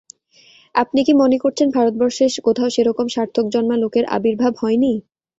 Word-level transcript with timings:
আপনি 0.75 0.99
কি 1.03 1.13
মনে 1.13 1.37
করছেন 1.43 1.67
ভারতবর্ষের 1.71 2.31
কোথাও 2.47 2.69
সেরকম 2.69 3.07
সার্থকজন্মা 3.09 3.75
লোকের 3.83 4.05
আবির্ভাব 4.15 4.53
হয় 4.61 4.77
নি? 4.77 4.93